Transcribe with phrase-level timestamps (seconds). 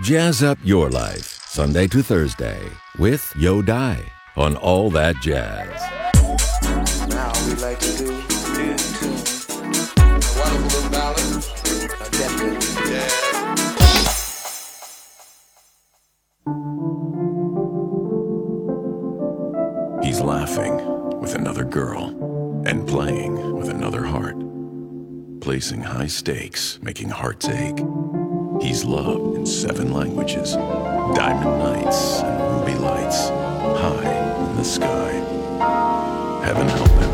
[0.00, 2.62] Jazz up your life, Sunday to Thursday,
[3.00, 4.00] with Yo Die
[4.36, 5.68] on All That Jazz.
[7.08, 9.10] Now we like to do in tune.
[9.96, 11.18] A wonderful little ballad.
[11.90, 12.62] A definite.
[12.88, 13.08] Yeah.
[20.04, 20.76] He's laughing
[21.20, 24.36] with another girl and playing with another heart.
[25.40, 27.80] Placing high stakes, making hearts ache.
[28.60, 30.54] He's loved in seven languages.
[30.54, 33.28] Diamond nights and ruby lights.
[33.28, 35.12] High in the sky.
[36.44, 37.07] Heaven help him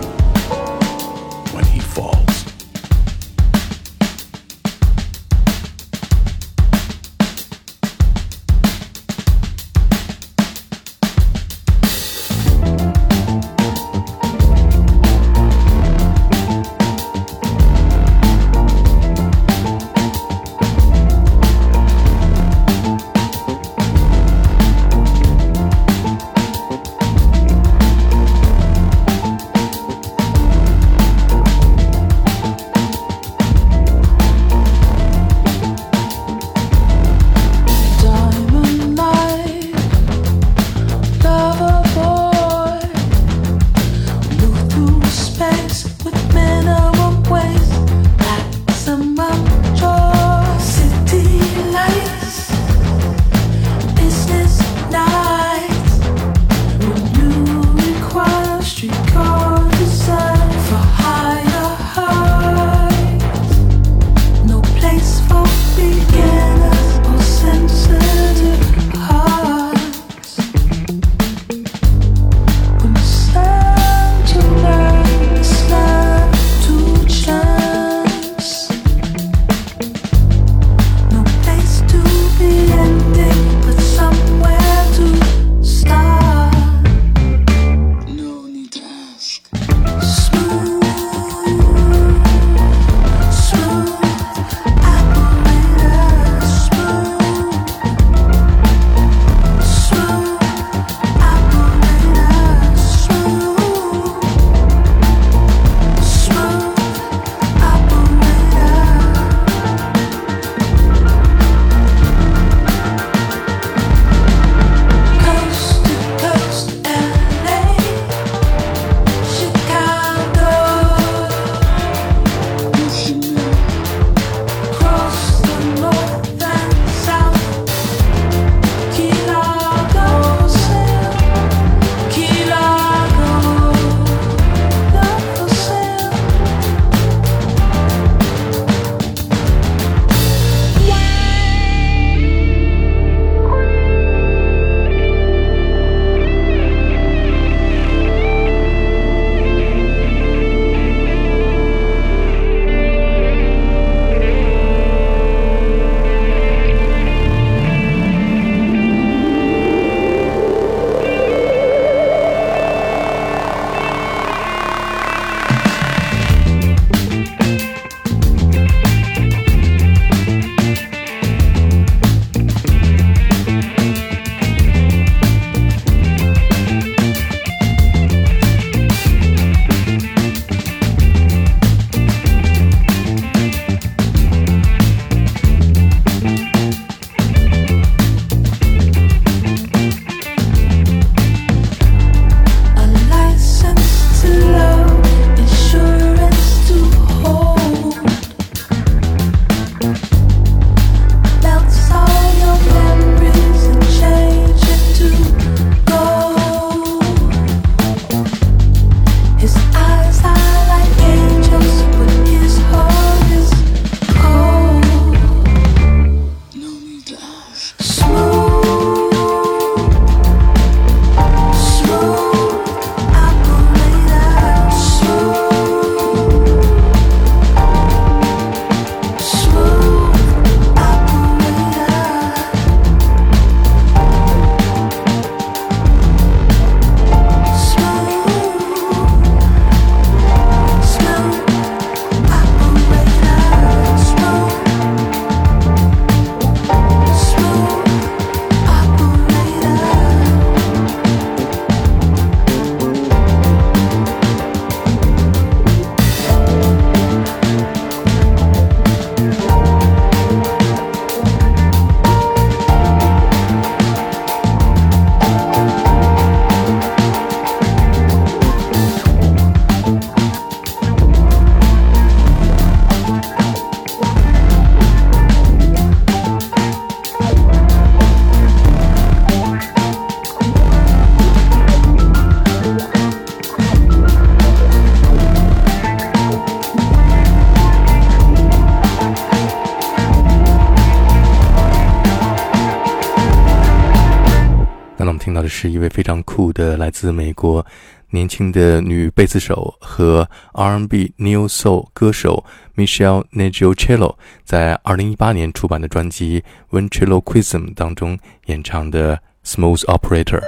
[295.65, 297.65] 是一位非常酷的来自美国
[298.11, 302.45] 年轻的女贝斯手和 R&B New Soul 歌手
[302.77, 306.45] Michelle Nigio Cello 在二零一八年出版的专辑
[306.89, 310.41] 《Ventriloquism》当中演唱的《Smooth Operator》。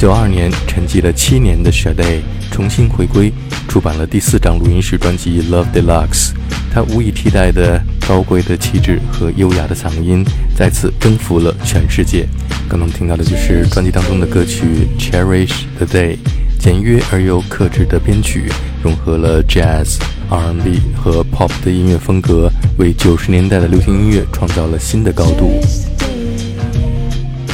[0.00, 3.30] 九二年，沉寂了七年的 Shade 重新回归，
[3.68, 6.30] 出版了第四张录音室专辑《Love Deluxe》。
[6.72, 7.78] 他无以替代的
[8.08, 10.24] 高贵的气质和优雅的嗓音，
[10.56, 12.26] 再次征服了全世界。
[12.66, 16.14] 刚刚听到的就是专辑当中的歌曲《Cherish the Day》，
[16.58, 18.50] 简约而又克制的编曲，
[18.82, 19.98] 融合了 Jazz、
[20.30, 25.60] R&B 和 Pop 的音乐风格，为九十年代的流行音乐创造了新的高度。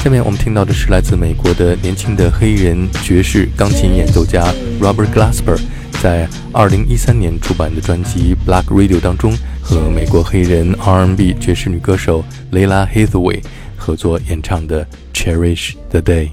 [0.07, 4.41] 下面我们听到的是来自美国的年轻的黑人爵士钢琴演奏家
[4.81, 5.61] Robert Glasper，
[6.01, 12.23] 在2013年出版的专辑《Black Radio》当中，和美国黑人 R&B 爵士女歌手
[12.53, 13.43] Layla Hathaway
[13.77, 16.29] 合作演唱的《Cherish the Day》。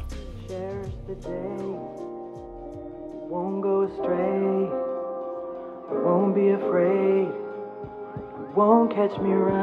[8.93, 9.62] catch me running.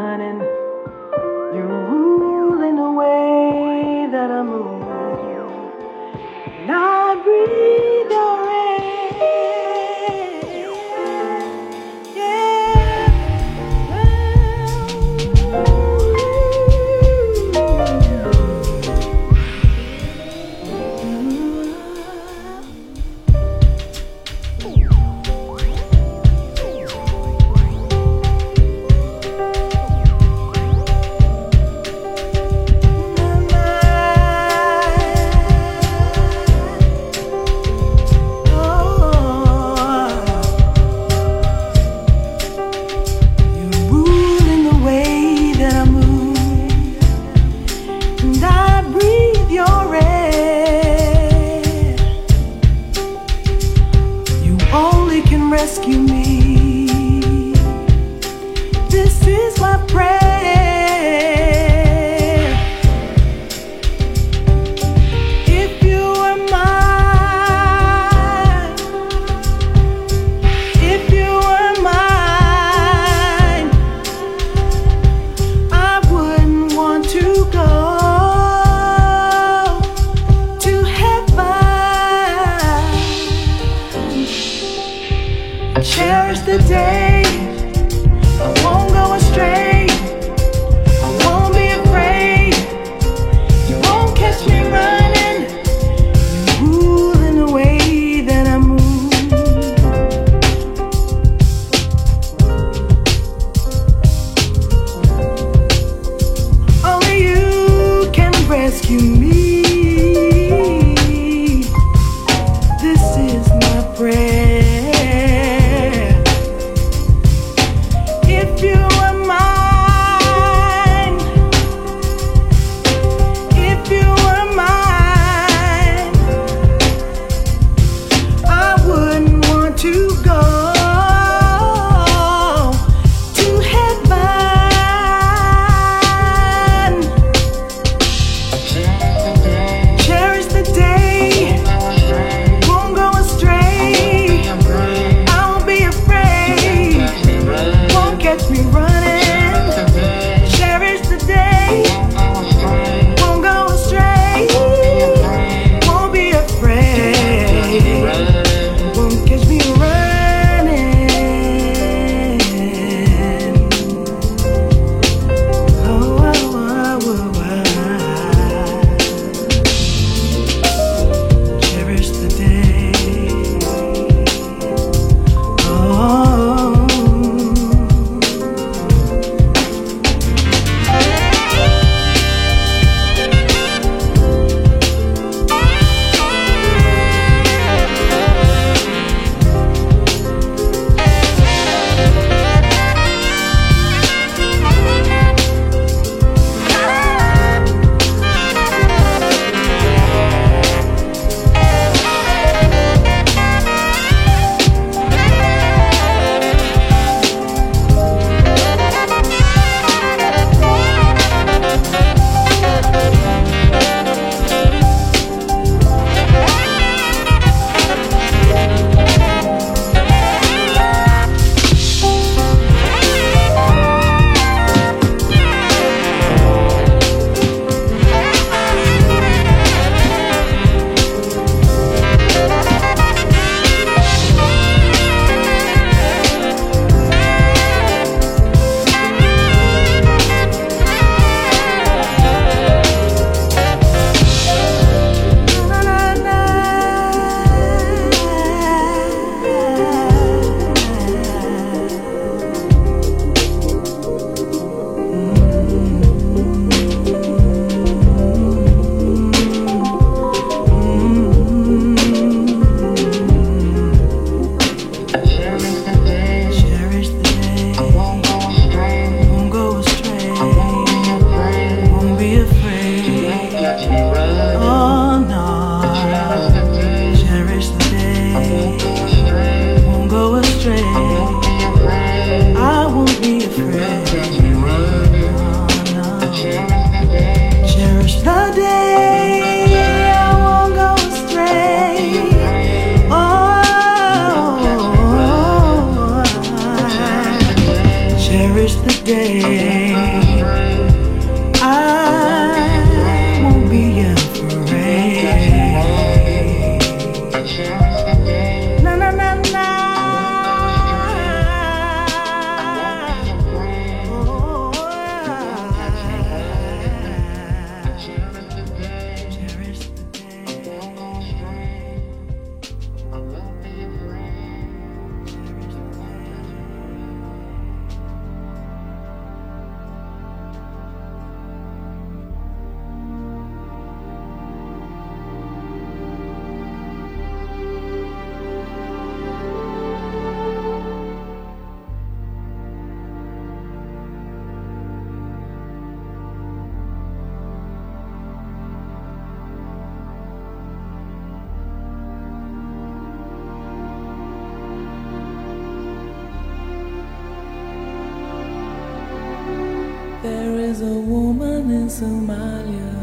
[360.80, 362.94] Is a woman in Somalia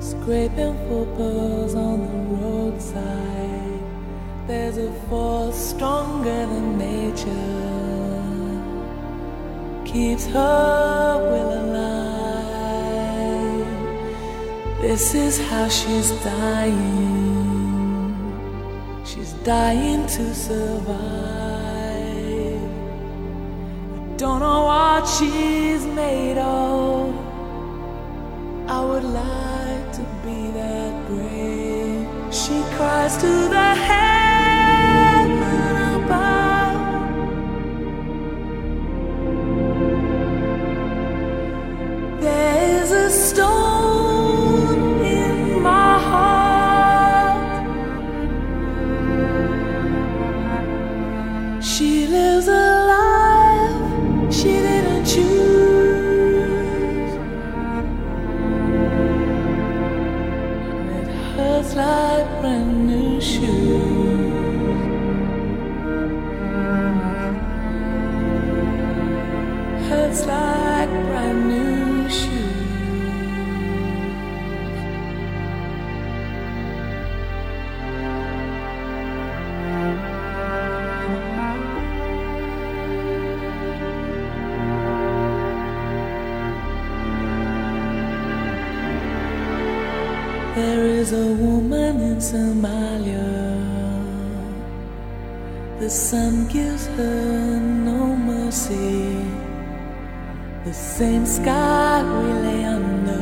[0.00, 3.80] scraping for pearls on the roadside.
[4.46, 7.60] There's a force stronger than nature,
[9.84, 12.92] keeps her will alive.
[14.80, 17.62] This is how she's dying.
[19.04, 21.31] She's dying to survive
[25.18, 27.14] she's made of.
[28.68, 32.34] I would like to be that brave.
[32.34, 34.11] She cries to the heaven
[95.92, 99.14] sun gives her no mercy.
[100.64, 103.18] The same sky we lay under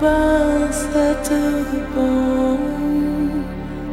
[0.00, 3.44] burns her to the bone.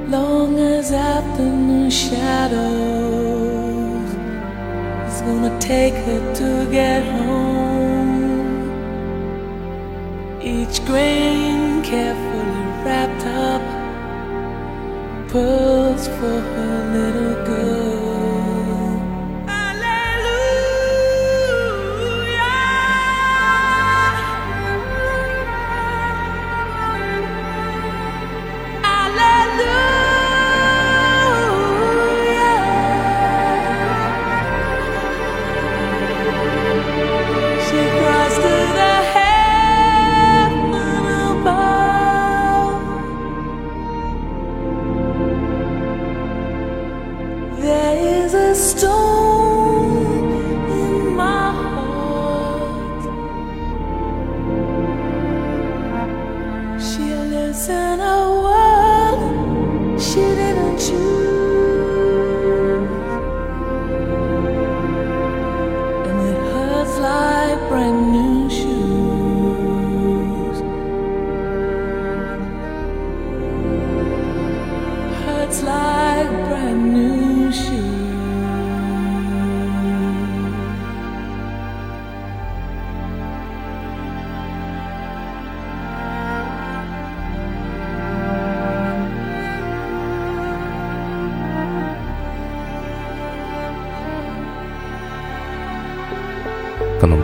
[0.09, 2.49] Long as afternoon shadows
[5.07, 8.65] is gonna take her to get home.
[10.41, 13.74] Each grain carefully wrapped up,
[15.35, 18.14] pearls for her little girl.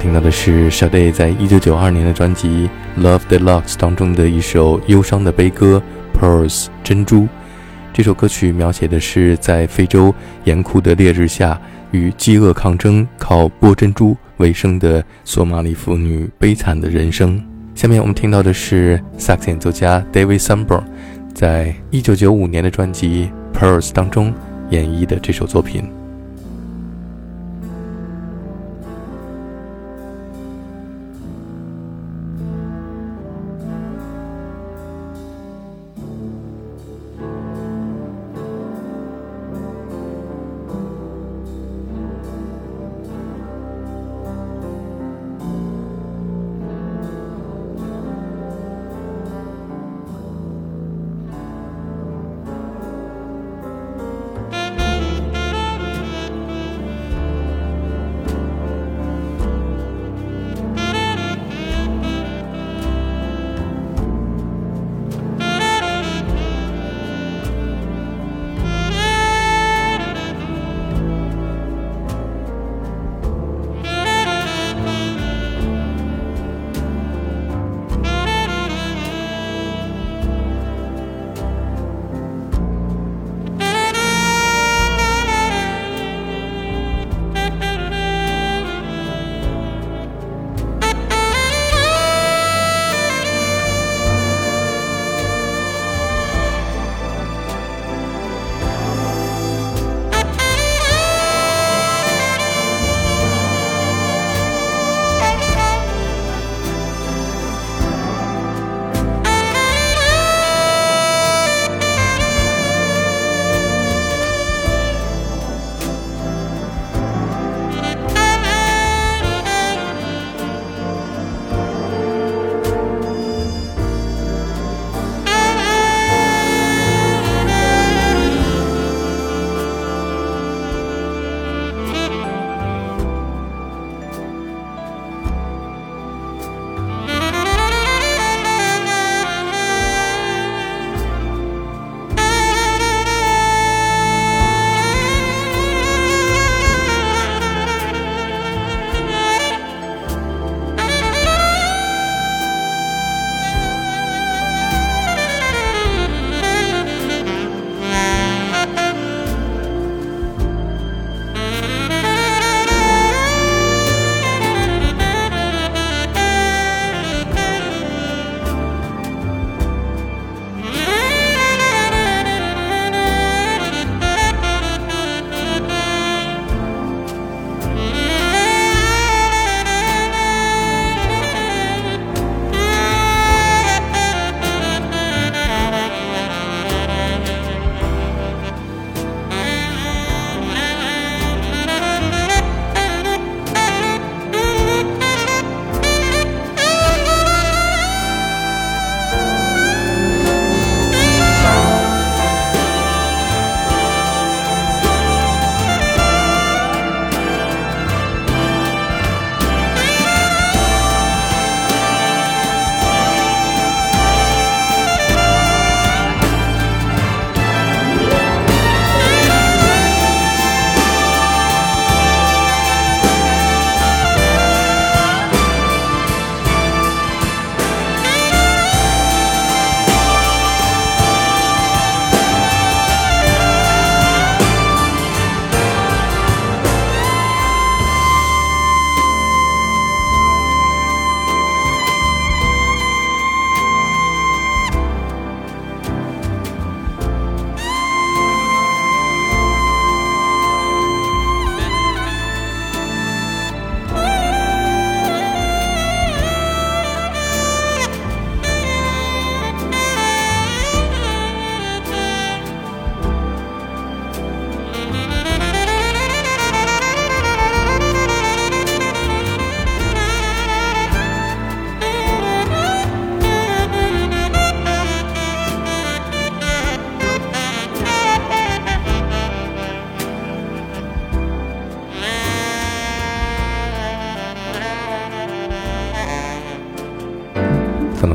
[0.01, 2.67] 听到的是 Sade 在一九九二年的专辑
[2.99, 5.79] 《Love Deluxe》当中的一首忧伤的悲歌
[6.19, 7.27] 《Pearls》珍珠。
[7.93, 10.11] 这首歌曲描写的是在非洲
[10.43, 11.61] 严酷的烈日下
[11.91, 17.39] 与饥饿抗争、靠剥珍珠为生的索马里妇女悲惨的人生。
[17.75, 20.81] 下面我们听到的是萨克斯演奏家 David Sambor
[21.31, 24.33] 在一九九五年的专辑《Pearls》当中
[24.71, 26.00] 演绎的这首作品。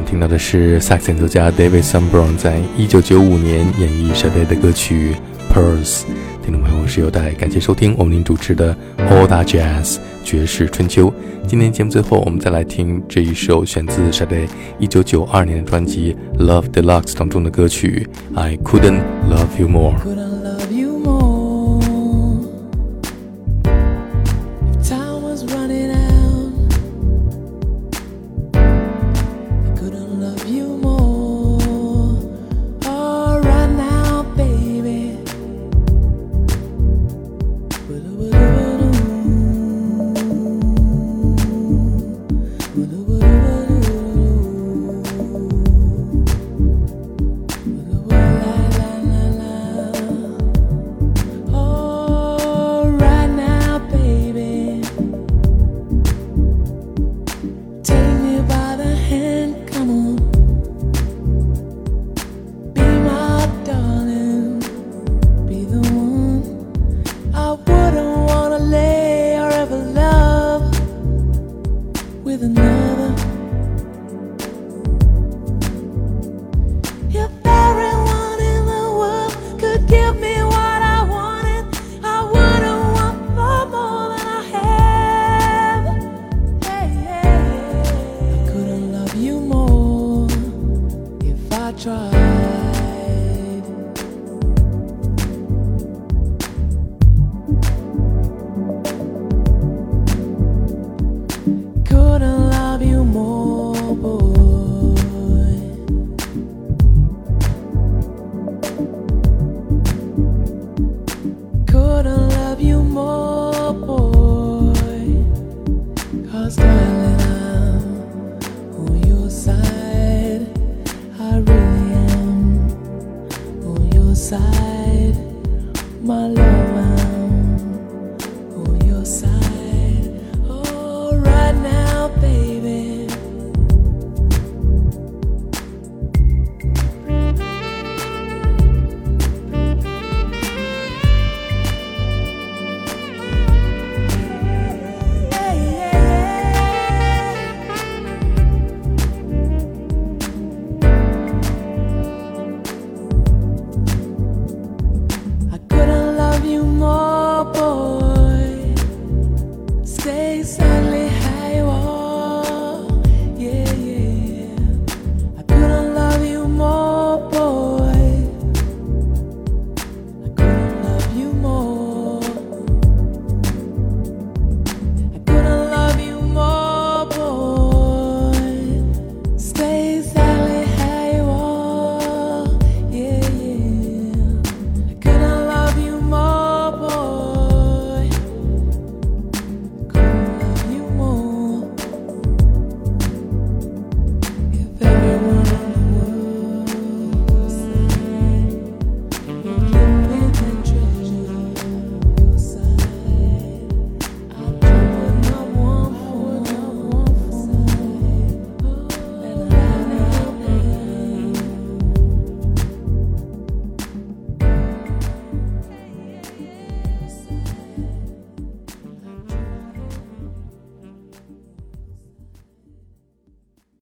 [0.07, 5.17] 听到的是萨克斯演奏家 David Sanborn 在一九九五年演绎 Sade 的歌曲
[5.53, 6.03] 《Pearls》。
[6.45, 11.13] 听众朋友，我是有代，感谢收听我们您主持的 All That Jazz 爵士春秋。
[11.49, 14.47] 今天节目最后，我们再来听这一首选自 Sade
[14.79, 19.97] 一九九二年的专辑《Love Deluxe》当中的歌曲《I Couldn't Love You More》。